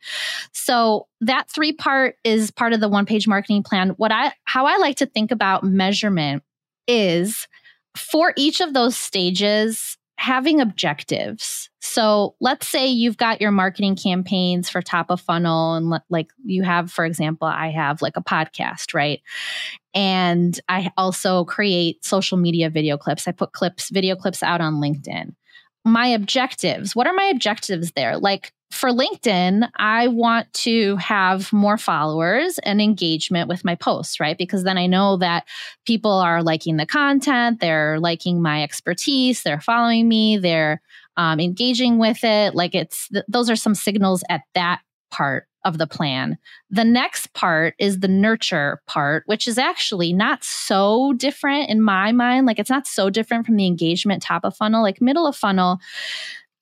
[0.53, 3.89] So that three part is part of the one page marketing plan.
[3.97, 6.43] What I how I like to think about measurement
[6.87, 7.47] is
[7.95, 11.69] for each of those stages having objectives.
[11.79, 16.63] So let's say you've got your marketing campaigns for top of funnel and like you
[16.63, 19.21] have for example I have like a podcast, right?
[19.97, 23.27] And I also create social media video clips.
[23.27, 25.33] I put clips video clips out on LinkedIn.
[25.83, 28.19] My objectives, what are my objectives there?
[28.19, 34.37] Like for LinkedIn, I want to have more followers and engagement with my posts, right?
[34.37, 35.47] Because then I know that
[35.87, 40.79] people are liking the content, they're liking my expertise, they're following me, they're
[41.15, 42.53] um, engaging with it.
[42.53, 46.37] Like it's, th- those are some signals at that part of the plan.
[46.69, 52.11] The next part is the nurture part, which is actually not so different in my
[52.11, 52.45] mind.
[52.45, 55.79] Like it's not so different from the engagement top of funnel, like middle of funnel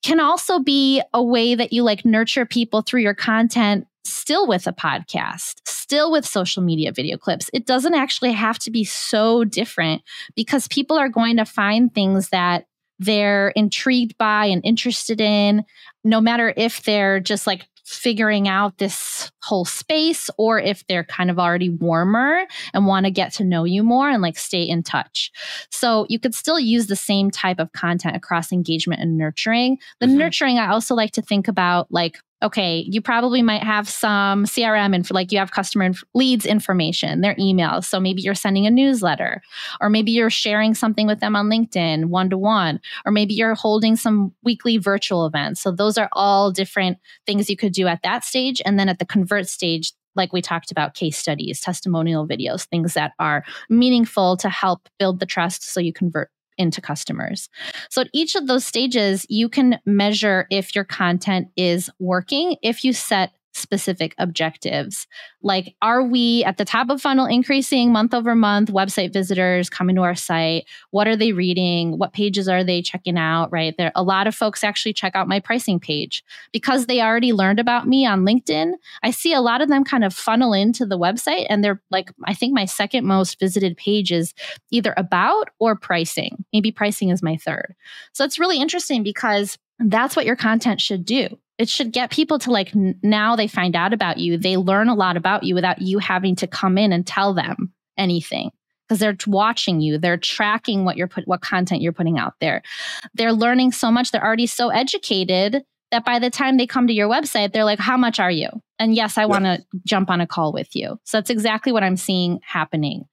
[0.02, 4.66] can also be a way that you like nurture people through your content still with
[4.66, 7.50] a podcast, still with social media video clips.
[7.52, 10.02] It doesn't actually have to be so different
[10.36, 12.66] because people are going to find things that
[12.98, 15.64] they're intrigued by and interested in,
[16.04, 21.30] no matter if they're just like figuring out this whole space or if they're kind
[21.30, 22.44] of already warmer
[22.74, 25.30] and want to get to know you more and like stay in touch.
[25.70, 29.78] So you could still use the same type of content across engagement and nurturing.
[30.00, 30.18] The mm-hmm.
[30.18, 34.94] nurturing, I also like to think about like okay, you probably might have some CRM
[34.94, 37.84] and like you have customer inf- leads information, their emails.
[37.84, 39.42] So maybe you're sending a newsletter,
[39.80, 43.56] or maybe you're sharing something with them on LinkedIn one to one, or maybe you're
[43.56, 45.60] holding some weekly virtual events.
[45.60, 48.62] So those are all different things you could do at that stage.
[48.64, 52.94] And then at the convert stage, like we talked about case studies, testimonial videos, things
[52.94, 57.48] that are meaningful to help build the trust so you convert into customers.
[57.90, 62.84] So at each of those stages, you can measure if your content is working if
[62.84, 65.06] you set specific objectives.
[65.42, 69.96] Like, are we at the top of funnel increasing month over month website visitors coming
[69.96, 70.64] to our site?
[70.90, 71.98] What are they reading?
[71.98, 73.52] What pages are they checking out?
[73.52, 77.32] Right there, a lot of folks actually check out my pricing page because they already
[77.32, 78.72] learned about me on LinkedIn.
[79.02, 82.10] I see a lot of them kind of funnel into the website, and they're like,
[82.24, 84.34] I think my second most visited page is
[84.70, 86.44] either about or pricing.
[86.52, 87.74] Maybe pricing is my third.
[88.12, 91.28] So it's really interesting because that's what your content should do.
[91.58, 94.88] It should get people to like n- now they find out about you they learn
[94.88, 98.50] a lot about you without you having to come in and tell them anything
[98.86, 102.62] because they're watching you they're tracking what you're put what content you're putting out there.
[103.14, 106.92] They're learning so much they're already so educated that by the time they come to
[106.92, 109.26] your website they're like how much are you and yes i yeah.
[109.26, 113.04] want to jump on a call with you so that's exactly what i'm seeing happening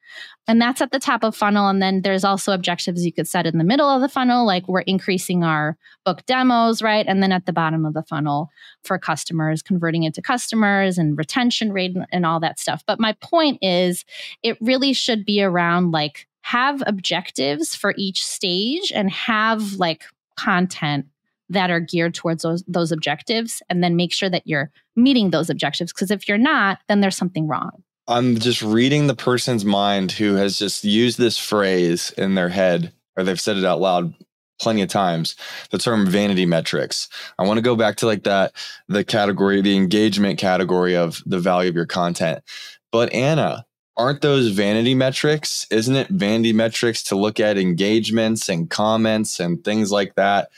[0.47, 1.69] and that's at the top of funnel.
[1.69, 4.67] And then there's also objectives you could set in the middle of the funnel, like
[4.67, 7.05] we're increasing our book demos, right?
[7.07, 8.49] And then at the bottom of the funnel
[8.83, 12.83] for customers, converting into customers and retention rate and, and all that stuff.
[12.85, 14.03] But my point is,
[14.41, 20.03] it really should be around like have objectives for each stage and have like
[20.37, 21.05] content
[21.53, 25.49] that are geared towards those, those objectives and then make sure that you're meeting those
[25.49, 27.83] objectives because if you're not then there's something wrong.
[28.07, 32.91] I'm just reading the person's mind who has just used this phrase in their head
[33.15, 34.13] or they've said it out loud
[34.59, 35.35] plenty of times
[35.71, 37.09] the term vanity metrics.
[37.39, 38.53] I want to go back to like that
[38.87, 42.43] the category the engagement category of the value of your content.
[42.91, 43.65] But anna
[43.97, 45.67] aren't those vanity metrics?
[45.69, 50.49] Isn't it vanity metrics to look at engagements and comments and things like that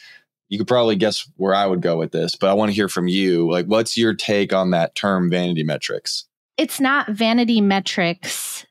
[0.50, 2.90] you could probably guess where i would go with this but i want to hear
[2.90, 6.26] from you like what's your take on that term vanity metrics
[6.58, 8.66] it's not vanity metrics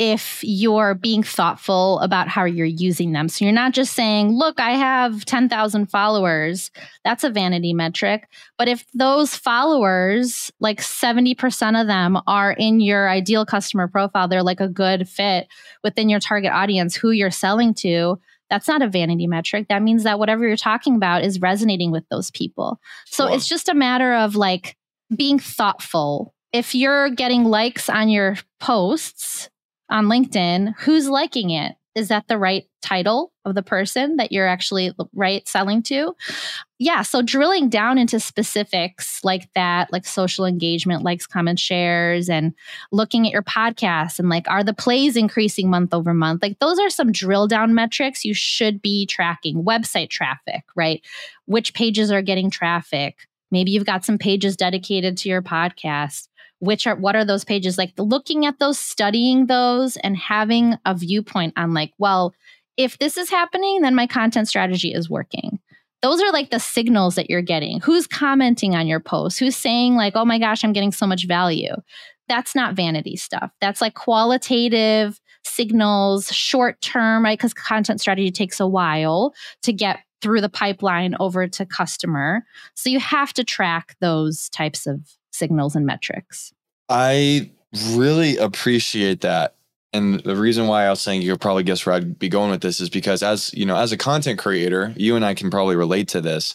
[0.00, 3.28] if you're being thoughtful about how you're using them.
[3.28, 6.70] So you're not just saying, look, I have 10,000 followers.
[7.04, 8.26] That's a vanity metric.
[8.56, 14.42] But if those followers, like 70% of them are in your ideal customer profile, they're
[14.42, 15.48] like a good fit
[15.84, 18.18] within your target audience who you're selling to.
[18.50, 19.66] That's not a vanity metric.
[19.68, 22.80] That means that whatever you're talking about is resonating with those people.
[23.06, 24.76] So it's just a matter of like
[25.16, 26.34] being thoughtful.
[26.52, 29.48] If you're getting likes on your posts,
[29.88, 31.76] on LinkedIn, who's liking it?
[31.94, 36.14] Is that the right title of the person that you're actually right selling to?
[36.78, 42.54] Yeah, so drilling down into specifics like that, like social engagement, likes, comments, shares, and
[42.92, 46.42] looking at your podcast and like, are the plays increasing month over month?
[46.42, 49.64] Like, those are some drill down metrics you should be tracking.
[49.64, 51.04] Website traffic, right?
[51.46, 53.26] Which pages are getting traffic?
[53.50, 56.28] Maybe you've got some pages dedicated to your podcast
[56.60, 57.76] which are what are those pages?
[57.76, 62.34] Like looking at those studying those and having a viewpoint on like well
[62.76, 65.58] if this is happening then my content strategy is working.
[66.02, 67.80] Those are like the signals that you're getting.
[67.80, 69.38] Who's commenting on your post?
[69.38, 71.74] Who's saying like oh my gosh i'm getting so much value?
[72.28, 73.50] That's not vanity stuff.
[73.60, 77.38] That's like qualitative signals short term right?
[77.38, 82.44] Because content strategy takes a while to get through the pipeline over to customer.
[82.74, 85.00] So you have to track those types of
[85.30, 86.52] signals and metrics.
[86.88, 87.50] I
[87.92, 89.54] really appreciate that.
[89.92, 92.50] And the reason why I was saying you could probably guess where I'd be going
[92.50, 95.50] with this is because as you know, as a content creator, you and I can
[95.50, 96.54] probably relate to this.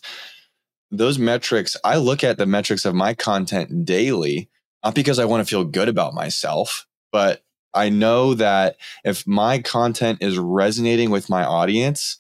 [0.92, 4.50] Those metrics, I look at the metrics of my content daily,
[4.84, 9.60] not because I want to feel good about myself, but I know that if my
[9.60, 12.20] content is resonating with my audience,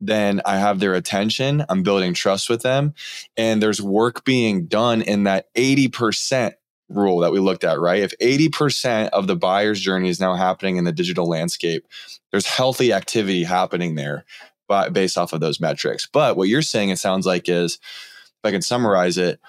[0.00, 1.64] then I have their attention.
[1.68, 2.94] I'm building trust with them.
[3.36, 6.52] And there's work being done in that 80%
[6.88, 8.02] rule that we looked at, right?
[8.02, 11.86] If 80% of the buyer's journey is now happening in the digital landscape,
[12.30, 14.24] there's healthy activity happening there
[14.68, 16.06] by, based off of those metrics.
[16.06, 19.40] But what you're saying, it sounds like, is if I can summarize it,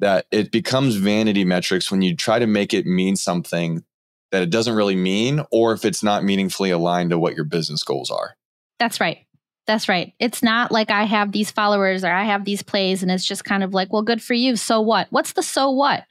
[0.00, 3.84] that it becomes vanity metrics when you try to make it mean something
[4.32, 7.84] that it doesn't really mean, or if it's not meaningfully aligned to what your business
[7.84, 8.34] goals are.
[8.78, 9.26] That's right.
[9.66, 10.12] That's right.
[10.18, 13.44] It's not like I have these followers or I have these plays and it's just
[13.44, 14.56] kind of like, well, good for you.
[14.56, 15.06] So what?
[15.10, 16.04] What's the so what?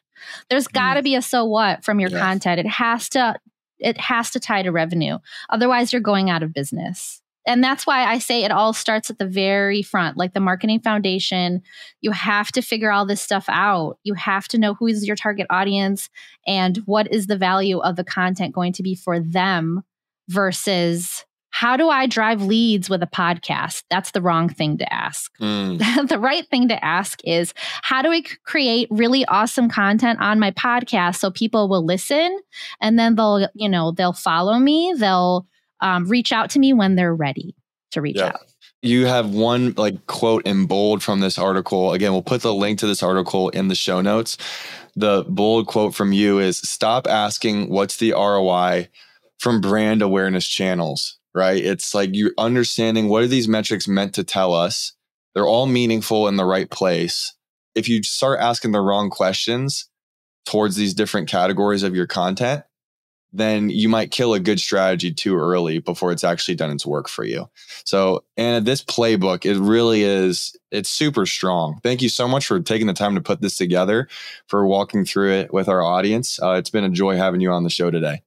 [0.49, 0.77] There's mm-hmm.
[0.77, 2.19] got to be a so what from your yeah.
[2.19, 2.59] content.
[2.59, 3.35] It has to
[3.79, 5.17] it has to tie to revenue.
[5.49, 7.21] Otherwise you're going out of business.
[7.47, 10.79] And that's why I say it all starts at the very front, like the marketing
[10.79, 11.63] foundation.
[11.99, 13.97] You have to figure all this stuff out.
[14.03, 16.07] You have to know who is your target audience
[16.45, 19.81] and what is the value of the content going to be for them
[20.29, 23.83] versus how do I drive leads with a podcast?
[23.89, 25.31] That's the wrong thing to ask.
[25.39, 26.07] Mm.
[26.09, 30.51] the right thing to ask is how do we create really awesome content on my
[30.51, 32.39] podcast so people will listen
[32.79, 35.45] and then they'll, you know, they'll follow me, they'll
[35.81, 37.55] um, reach out to me when they're ready
[37.91, 38.27] to reach yeah.
[38.27, 38.41] out.
[38.81, 41.93] You have one like quote in bold from this article.
[41.93, 44.37] Again, we'll put the link to this article in the show notes.
[44.95, 48.89] The bold quote from you is stop asking what's the ROI
[49.37, 51.63] from brand awareness channels right?
[51.63, 54.93] It's like you're understanding what are these metrics meant to tell us?
[55.33, 57.33] They're all meaningful in the right place.
[57.73, 59.89] If you start asking the wrong questions
[60.45, 62.63] towards these different categories of your content,
[63.33, 67.07] then you might kill a good strategy too early before it's actually done its work
[67.07, 67.49] for you.
[67.85, 71.79] So, and this playbook, it really is, it's super strong.
[71.81, 74.09] Thank you so much for taking the time to put this together,
[74.47, 76.41] for walking through it with our audience.
[76.41, 78.21] Uh, it's been a joy having you on the show today.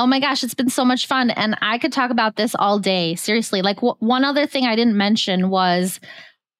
[0.00, 1.28] Oh my gosh, it's been so much fun.
[1.28, 3.16] And I could talk about this all day.
[3.16, 3.60] Seriously.
[3.60, 6.00] Like, one other thing I didn't mention was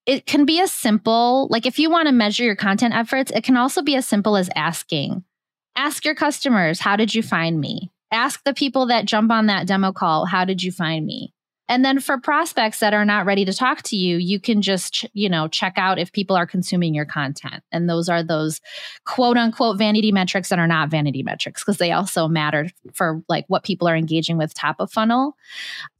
[0.04, 3.42] it can be as simple, like, if you want to measure your content efforts, it
[3.42, 5.24] can also be as simple as asking.
[5.74, 7.90] Ask your customers, how did you find me?
[8.12, 11.32] Ask the people that jump on that demo call, how did you find me?
[11.70, 15.06] And then for prospects that are not ready to talk to you, you can just,
[15.14, 17.62] you know, check out if people are consuming your content.
[17.70, 18.60] And those are those
[19.06, 23.44] quote unquote vanity metrics that are not vanity metrics because they also matter for like
[23.46, 25.36] what people are engaging with top of funnel.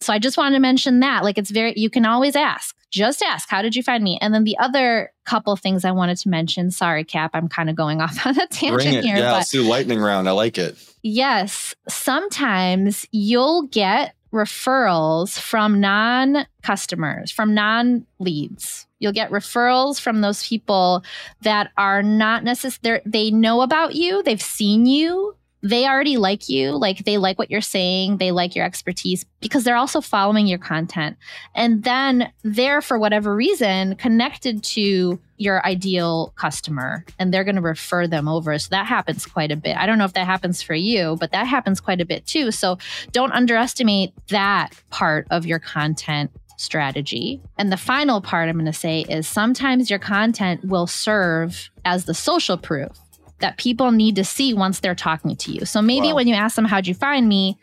[0.01, 1.23] So I just wanted to mention that.
[1.23, 4.19] Like it's very, you can always ask, just ask, how did you find me?
[4.21, 7.77] And then the other couple things I wanted to mention, sorry, Kap, I'm kind of
[7.77, 9.19] going off on a tangent here.
[9.19, 10.29] Yeah, let's do lightning round.
[10.29, 10.77] I like it.
[11.05, 11.77] Yes.
[11.89, 18.87] Sometimes you'll get referrals from non customers, from non leads.
[18.99, 21.03] You'll get referrals from those people
[21.43, 26.73] that are not necessarily, they know about you, they've seen you, they already like you,
[26.73, 30.59] like they like what you're saying, they like your expertise because they're also following your
[30.59, 31.17] content.
[31.55, 37.63] And then they're, for whatever reason, connected to your ideal customer and they're going to
[37.63, 38.59] refer them over.
[38.59, 39.77] So that happens quite a bit.
[39.77, 42.51] I don't know if that happens for you, but that happens quite a bit too.
[42.51, 42.79] So
[43.13, 47.41] don't underestimate that part of your content strategy.
[47.57, 52.05] And the final part I'm going to say is sometimes your content will serve as
[52.05, 52.93] the social proof
[53.41, 55.65] that people need to see once they're talking to you.
[55.65, 56.17] So maybe wow.
[56.17, 57.59] when you ask them how'd you find me,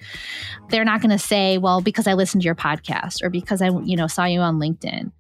[0.70, 3.70] they're not going to say, "Well, because I listened to your podcast or because I,
[3.70, 5.12] you know, saw you on LinkedIn."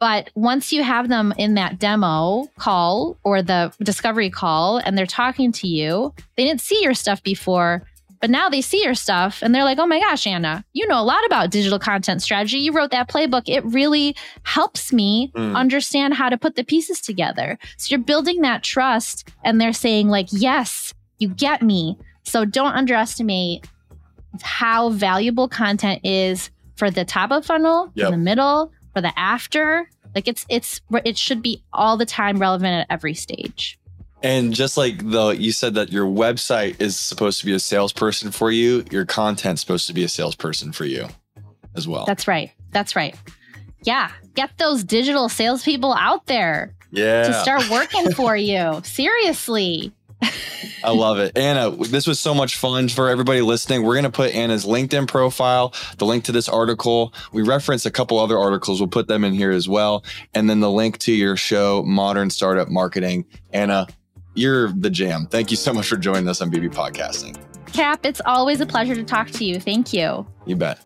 [0.00, 5.06] But once you have them in that demo call or the discovery call and they're
[5.06, 7.82] talking to you, they didn't see your stuff before.
[8.24, 10.98] But now they see your stuff and they're like, oh my gosh, Anna, you know
[10.98, 12.56] a lot about digital content strategy.
[12.56, 13.42] You wrote that playbook.
[13.44, 15.54] It really helps me mm.
[15.54, 17.58] understand how to put the pieces together.
[17.76, 21.98] So you're building that trust and they're saying, like, yes, you get me.
[22.22, 23.68] So don't underestimate
[24.40, 28.10] how valuable content is for the top of funnel, yep.
[28.10, 29.86] the middle, for the after.
[30.14, 33.78] Like it's it's it should be all the time relevant at every stage.
[34.24, 38.30] And just like the you said that your website is supposed to be a salesperson
[38.30, 41.08] for you, your content's supposed to be a salesperson for you
[41.76, 42.06] as well.
[42.06, 42.50] That's right.
[42.70, 43.14] That's right.
[43.82, 44.10] Yeah.
[44.34, 46.74] Get those digital salespeople out there.
[46.90, 47.24] Yeah.
[47.24, 48.80] To start working for you.
[48.82, 49.92] Seriously.
[50.82, 51.36] I love it.
[51.36, 53.82] Anna, this was so much fun for everybody listening.
[53.82, 57.12] We're going to put Anna's LinkedIn profile, the link to this article.
[57.32, 58.80] We reference a couple other articles.
[58.80, 60.02] We'll put them in here as well.
[60.32, 63.26] And then the link to your show, Modern Startup Marketing.
[63.52, 63.86] Anna,
[64.34, 65.26] you're the jam.
[65.26, 67.36] Thank you so much for joining us on B2B Podcasting.
[67.72, 69.58] Kap, it's always a pleasure to talk to you.
[69.58, 70.26] Thank you.
[70.46, 70.78] You bet.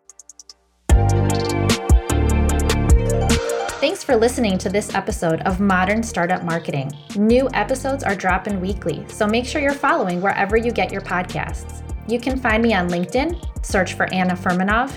[3.79, 6.91] Thanks for listening to this episode of Modern Startup Marketing.
[7.15, 11.81] New episodes are dropping weekly, so make sure you're following wherever you get your podcasts.
[12.09, 14.91] You can find me on LinkedIn, search for Anna Furmanov,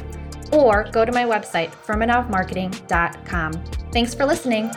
[0.52, 3.52] or go to my website, furmanovmarketing.com.
[3.92, 4.70] Thanks for listening.